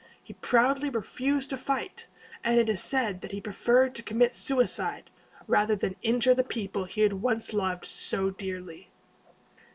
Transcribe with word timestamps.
He 0.23 0.33
proudly 0.33 0.89
refused 0.89 1.51
to 1.51 1.57
fight; 1.59 2.07
and 2.43 2.57
it 2.59 2.69
is 2.69 2.81
said 2.83 3.21
that 3.21 3.29
he 3.29 3.39
preferred 3.39 3.93
to 3.93 4.01
commit 4.01 4.33
suicide, 4.33 5.11
rather 5.47 5.75
than 5.75 5.95
injure 6.01 6.33
the 6.33 6.43
people 6.43 6.85
he 6.85 7.01
had 7.01 7.13
once 7.13 7.53
loved 7.53 7.85
so 7.85 8.31
dearly. 8.31 8.89